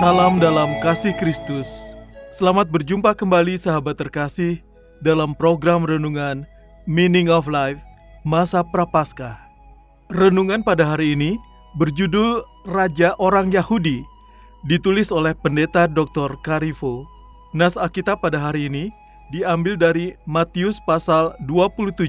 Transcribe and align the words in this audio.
Salam 0.00 0.40
dalam 0.40 0.80
kasih 0.80 1.12
Kristus. 1.12 1.92
Selamat 2.32 2.72
berjumpa 2.72 3.12
kembali 3.12 3.60
sahabat 3.60 4.00
terkasih 4.00 4.64
dalam 5.04 5.36
program 5.36 5.84
renungan 5.84 6.48
Meaning 6.88 7.28
of 7.28 7.44
Life 7.44 7.76
Masa 8.24 8.64
Prapaskah. 8.64 9.36
Renungan 10.08 10.64
pada 10.64 10.88
hari 10.88 11.12
ini 11.12 11.36
berjudul 11.76 12.40
Raja 12.64 13.12
Orang 13.20 13.52
Yahudi, 13.52 14.00
ditulis 14.64 15.12
oleh 15.12 15.36
Pendeta 15.36 15.84
Dr. 15.84 16.32
Karifo. 16.40 17.04
Nas 17.52 17.76
Alkitab 17.76 18.24
pada 18.24 18.40
hari 18.40 18.72
ini 18.72 18.88
diambil 19.36 19.76
dari 19.76 20.16
Matius 20.24 20.80
pasal 20.88 21.36
27 21.44 22.08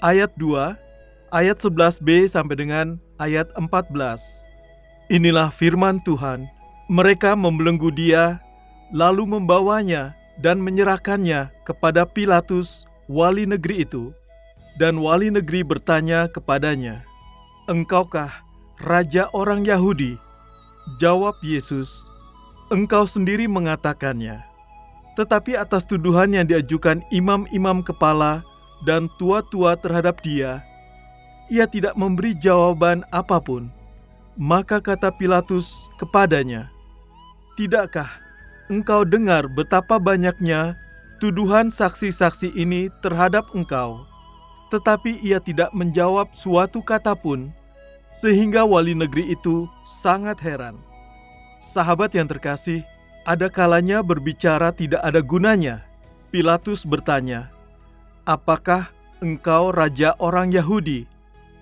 ayat 0.00 0.32
2 0.40 1.28
ayat 1.28 1.60
11b 1.60 2.24
sampai 2.24 2.56
dengan 2.56 2.96
ayat 3.20 3.52
14. 3.60 5.12
Inilah 5.12 5.52
firman 5.52 6.00
Tuhan. 6.08 6.61
Mereka 6.92 7.32
membelenggu 7.32 7.88
dia, 7.88 8.36
lalu 8.92 9.24
membawanya 9.24 10.12
dan 10.36 10.60
menyerahkannya 10.60 11.48
kepada 11.64 12.04
Pilatus, 12.04 12.84
wali 13.08 13.48
negeri 13.48 13.88
itu. 13.88 14.12
Dan 14.76 15.00
wali 15.00 15.32
negeri 15.32 15.64
bertanya 15.64 16.28
kepadanya, 16.28 17.00
"Engkaukah 17.64 18.28
raja 18.76 19.32
orang 19.32 19.64
Yahudi?" 19.64 20.20
Jawab 21.00 21.40
Yesus, 21.40 22.04
"Engkau 22.68 23.08
sendiri 23.08 23.48
mengatakannya." 23.48 24.44
Tetapi 25.16 25.56
atas 25.56 25.88
tuduhan 25.88 26.36
yang 26.36 26.44
diajukan 26.44 27.00
imam-imam 27.08 27.80
kepala 27.80 28.44
dan 28.84 29.08
tua-tua 29.16 29.80
terhadap 29.80 30.20
dia, 30.20 30.60
ia 31.48 31.64
tidak 31.64 31.96
memberi 31.96 32.36
jawaban 32.36 33.00
apa 33.08 33.40
pun. 33.40 33.72
Maka 34.36 34.76
kata 34.84 35.08
Pilatus 35.08 35.88
kepadanya, 35.96 36.68
Tidakkah 37.52 38.08
engkau 38.72 39.04
dengar 39.04 39.44
betapa 39.44 40.00
banyaknya 40.00 40.72
tuduhan 41.20 41.68
saksi-saksi 41.68 42.48
ini 42.56 42.88
terhadap 43.04 43.44
engkau? 43.52 44.08
Tetapi 44.72 45.20
ia 45.20 45.36
tidak 45.36 45.68
menjawab 45.76 46.32
suatu 46.32 46.80
kata 46.80 47.12
pun, 47.12 47.52
sehingga 48.16 48.64
wali 48.64 48.96
negeri 48.96 49.36
itu 49.36 49.68
sangat 49.84 50.40
heran. 50.40 50.80
Sahabat 51.60 52.16
yang 52.16 52.24
terkasih, 52.24 52.80
ada 53.28 53.52
kalanya 53.52 54.00
berbicara 54.00 54.72
tidak 54.72 55.04
ada 55.04 55.20
gunanya. 55.20 55.84
Pilatus 56.32 56.88
bertanya, 56.88 57.52
"Apakah 58.24 58.88
engkau 59.20 59.76
raja 59.76 60.16
orang 60.16 60.56
Yahudi?" 60.56 61.04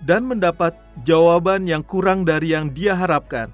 dan 0.07 0.23
mendapat 0.23 0.71
jawaban 1.03 1.67
yang 1.67 1.83
kurang 1.83 2.23
dari 2.23 2.55
yang 2.55 2.71
dia 2.71 2.95
harapkan. 2.95 3.51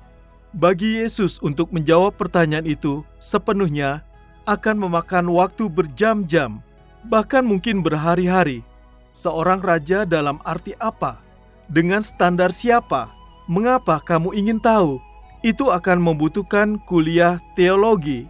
Bagi 0.55 1.03
Yesus 1.03 1.43
untuk 1.43 1.75
menjawab 1.75 2.15
pertanyaan 2.15 2.63
itu 2.63 3.03
sepenuhnya 3.19 4.07
akan 4.47 4.79
memakan 4.87 5.27
waktu 5.35 5.67
berjam-jam, 5.67 6.63
bahkan 7.11 7.43
mungkin 7.43 7.83
berhari-hari. 7.83 8.63
Seorang 9.11 9.59
raja 9.59 10.07
dalam 10.07 10.39
arti 10.47 10.71
apa? 10.79 11.19
Dengan 11.67 11.99
standar 11.99 12.55
siapa? 12.55 13.11
Mengapa 13.51 13.99
kamu 13.99 14.31
ingin 14.39 14.59
tahu? 14.63 15.03
Itu 15.43 15.67
akan 15.67 15.99
membutuhkan 15.99 16.79
kuliah 16.87 17.43
teologi. 17.59 18.23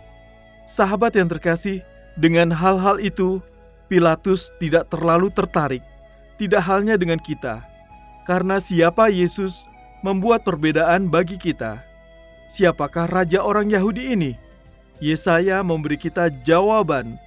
Sahabat 0.65 1.13
yang 1.13 1.29
terkasih, 1.29 1.85
dengan 2.17 2.49
hal-hal 2.49 2.97
itu, 2.97 3.39
Pilatus 3.87 4.51
tidak 4.59 4.89
terlalu 4.89 5.29
tertarik. 5.31 5.85
Tidak 6.41 6.59
halnya 6.59 6.99
dengan 6.99 7.21
kita, 7.21 7.63
karena 8.27 8.59
siapa 8.59 9.07
Yesus 9.07 9.69
membuat 10.03 10.43
perbedaan 10.43 11.07
bagi 11.07 11.39
kita. 11.39 11.86
Siapakah 12.47 13.11
raja 13.11 13.43
orang 13.43 13.67
Yahudi 13.67 14.15
ini? 14.15 14.31
Yesaya 15.03 15.59
memberi 15.61 15.99
kita 15.99 16.31
jawaban. 16.47 17.19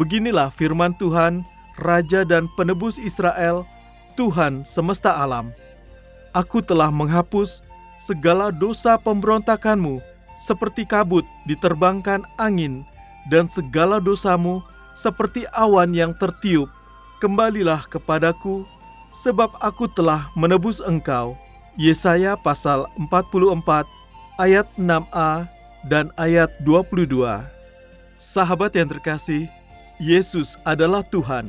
Beginilah 0.00 0.48
firman 0.48 0.96
Tuhan, 0.96 1.44
Raja 1.76 2.24
dan 2.24 2.48
Penebus 2.56 2.96
Israel, 2.96 3.68
Tuhan 4.16 4.64
semesta 4.64 5.12
alam. 5.12 5.52
Aku 6.32 6.64
telah 6.64 6.88
menghapus 6.88 7.60
segala 8.00 8.48
dosa 8.48 8.96
pemberontakanmu, 8.96 10.00
seperti 10.40 10.88
kabut 10.88 11.24
diterbangkan 11.44 12.24
angin, 12.40 12.84
dan 13.28 13.48
segala 13.48 14.00
dosamu 14.00 14.64
seperti 14.96 15.44
awan 15.52 15.92
yang 15.92 16.16
tertiup. 16.16 16.68
Kembalilah 17.20 17.84
kepadaku, 17.88 18.64
sebab 19.12 19.52
aku 19.60 19.88
telah 19.88 20.28
menebus 20.36 20.80
engkau. 20.84 21.36
Yesaya 21.76 22.36
pasal 22.40 22.88
44 22.96 23.95
ayat 24.36 24.68
6a 24.76 25.48
dan 25.88 26.12
ayat 26.20 26.52
22. 26.64 27.08
Sahabat 28.20 28.76
yang 28.76 28.88
terkasih, 28.88 29.48
Yesus 29.96 30.60
adalah 30.64 31.00
Tuhan, 31.08 31.48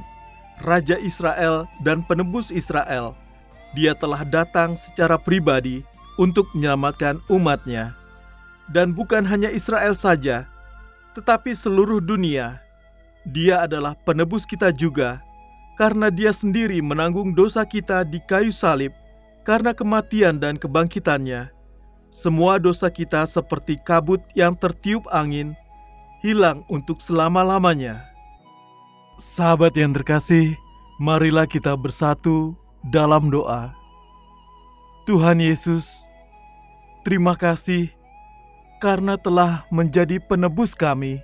Raja 0.63 0.95
Israel 0.99 1.67
dan 1.83 2.03
penebus 2.03 2.51
Israel. 2.51 3.15
Dia 3.75 3.91
telah 3.91 4.23
datang 4.23 4.79
secara 4.79 5.19
pribadi 5.19 5.83
untuk 6.15 6.47
menyelamatkan 6.55 7.19
umatnya. 7.27 7.91
Dan 8.71 8.91
bukan 8.91 9.23
hanya 9.23 9.47
Israel 9.51 9.95
saja, 9.95 10.47
tetapi 11.15 11.55
seluruh 11.55 12.03
dunia. 12.03 12.59
Dia 13.27 13.67
adalah 13.67 13.95
penebus 14.07 14.47
kita 14.47 14.71
juga, 14.71 15.19
karena 15.75 16.07
dia 16.07 16.31
sendiri 16.31 16.79
menanggung 16.79 17.35
dosa 17.35 17.67
kita 17.67 18.07
di 18.07 18.23
kayu 18.23 18.51
salib 18.55 18.91
karena 19.43 19.71
kematian 19.71 20.39
dan 20.39 20.59
kebangkitannya. 20.59 21.56
Semua 22.07 22.55
dosa 22.57 22.87
kita 22.87 23.27
seperti 23.27 23.75
kabut 23.83 24.23
yang 24.31 24.55
tertiup 24.55 25.03
angin, 25.11 25.53
hilang 26.23 26.63
untuk 26.71 27.03
selama-lamanya. 27.03 28.07
Sahabat 29.19 29.75
yang 29.75 29.91
terkasih, 29.91 30.55
marilah 30.97 31.45
kita 31.45 31.75
bersatu 31.75 32.55
dalam 32.87 33.27
doa. 33.27 33.75
Tuhan 35.03 35.39
Yesus, 35.43 36.07
terima 37.03 37.35
kasih 37.35 37.91
karena 38.77 39.17
telah 39.17 39.65
menjadi 39.73 40.19
penebus 40.19 40.77
kami. 40.77 41.19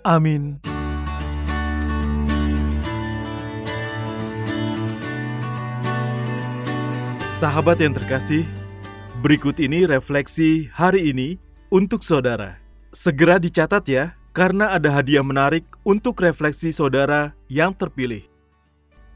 Amin. 0.00 0.60
Sahabat 7.40 7.80
yang 7.80 7.96
terkasih, 7.96 8.44
berikut 9.20 9.60
ini 9.60 9.84
refleksi 9.84 10.72
hari 10.72 11.12
ini 11.12 11.36
untuk 11.68 12.00
saudara. 12.00 12.56
Segera 12.88 13.36
dicatat 13.36 13.84
ya, 13.84 14.16
karena 14.32 14.72
ada 14.72 14.88
hadiah 14.88 15.20
menarik 15.20 15.68
untuk 15.84 16.24
refleksi 16.24 16.72
saudara 16.72 17.36
yang 17.52 17.76
terpilih. 17.76 18.24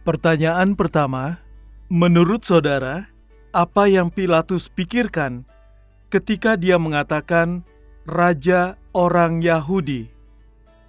Pertanyaan 0.04 0.76
pertama, 0.76 1.40
menurut 1.88 2.44
saudara, 2.44 3.08
apa 3.56 3.88
yang 3.88 4.12
Pilatus 4.12 4.68
pikirkan 4.68 5.48
ketika 6.12 6.60
dia 6.60 6.76
mengatakan 6.76 7.64
raja 8.04 8.76
orang 8.92 9.40
Yahudi? 9.40 10.12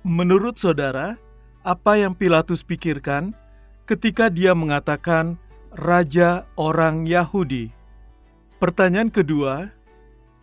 Menurut 0.04 0.60
saudara, 0.60 1.16
apa 1.64 1.96
yang 1.96 2.20
Pilatus 2.20 2.68
pikirkan 2.68 3.32
ketika 3.88 4.28
dia 4.28 4.52
mengatakan 4.52 5.40
raja 5.72 6.44
orang 6.60 7.08
Yahudi? 7.08 7.75
Pertanyaan 8.56 9.12
kedua, 9.12 9.74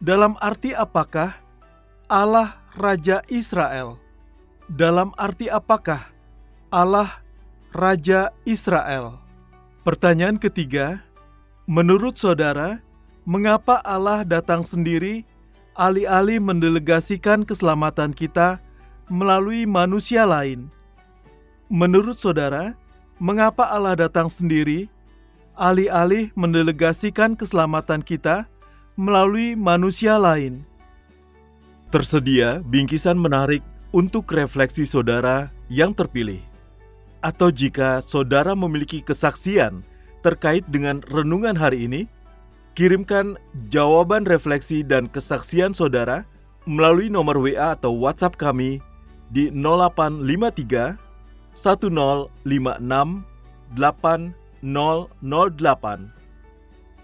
dalam 0.03 0.37
arti 0.39 0.77
apakah 0.77 1.37
Allah 2.11 2.61
Raja 2.77 3.25
Israel? 3.33 3.97
Dalam 4.69 5.17
arti 5.17 5.49
apakah 5.49 6.13
Allah 6.69 7.21
Raja 7.73 8.33
Israel? 8.45 9.21
Pertanyaan 9.83 10.39
ketiga, 10.39 11.03
Menurut 11.63 12.19
saudara, 12.19 12.83
mengapa 13.23 13.79
Allah 13.87 14.27
datang 14.27 14.67
sendiri 14.67 15.23
alih-alih 15.79 16.43
mendelegasikan 16.43 17.47
keselamatan 17.47 18.11
kita 18.11 18.59
melalui 19.07 19.63
manusia 19.63 20.27
lain? 20.27 20.67
Menurut 21.71 22.19
saudara, 22.19 22.75
mengapa 23.23 23.71
Allah 23.71 23.95
datang 23.95 24.27
sendiri 24.27 24.91
alih-alih 25.57 26.33
mendelegasikan 26.35 27.37
keselamatan 27.37 28.01
kita 28.01 28.49
melalui 28.97 29.57
manusia 29.57 30.17
lain? 30.17 30.65
Tersedia 31.93 32.65
bingkisan 32.65 33.21
menarik 33.21 33.61
untuk 33.93 34.33
refleksi 34.33 34.89
saudara 34.89 35.53
yang 35.69 35.93
terpilih. 35.93 36.41
Atau 37.21 37.53
jika 37.53 38.01
saudara 38.03 38.57
memiliki 38.57 39.05
kesaksian 39.05 39.85
terkait 40.25 40.65
dengan 40.73 41.05
renungan 41.13 41.55
hari 41.55 41.87
ini, 41.87 42.03
kirimkan 42.73 43.37
jawaban 43.69 44.25
refleksi 44.25 44.81
dan 44.81 45.07
kesaksian 45.07 45.77
saudara 45.77 46.25
melalui 46.65 47.13
nomor 47.13 47.37
WA 47.39 47.77
atau 47.77 47.93
WhatsApp 47.93 48.41
kami 48.41 48.81
di 49.29 49.53
0853 49.53 50.97
1056 51.55 52.37
8008 54.63 56.23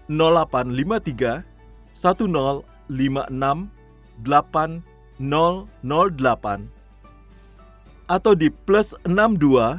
0853 0.09 1.45
1056 1.93 3.69
8008 5.19 6.79
atau 8.09 8.33
di 8.33 8.49
plus 8.49 8.97
62 9.05 9.77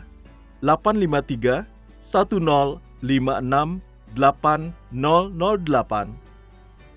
853 0.63 1.67
10 2.05 2.79
56 3.01 3.81
8008 4.15 6.15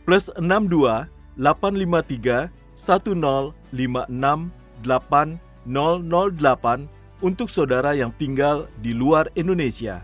plus 0.05 0.29
62 0.35 1.07
853 1.39 2.51
1056 2.75 4.51
8008 4.83 6.91
untuk 7.23 7.47
saudara 7.47 7.95
yang 7.95 8.11
tinggal 8.19 8.67
di 8.83 8.91
luar 8.91 9.31
Indonesia. 9.39 10.03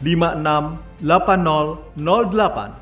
10568008 0.00 2.72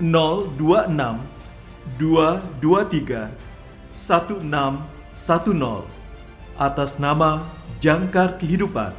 026 0.00 0.96
223 2.00 3.28
1610 4.00 5.84
atas 6.56 6.96
nama 6.96 7.44
Jangkar 7.82 8.38
Kehidupan 8.38 8.94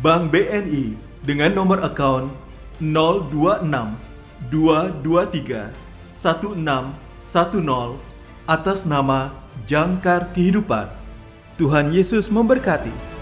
Bank 0.00 0.32
BNI 0.32 0.96
dengan 1.20 1.52
nomor 1.52 1.84
account 1.84 2.32
026 2.80 3.68
223 4.48 5.68
1610 6.16 6.96
atas 8.48 8.88
nama 8.88 9.36
Jangkar 9.68 10.32
Kehidupan. 10.32 10.88
Tuhan 11.60 11.92
Yesus 11.92 12.32
memberkati. 12.32 13.15